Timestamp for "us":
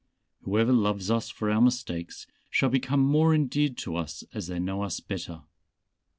1.11-1.29, 3.97-4.23, 4.81-4.99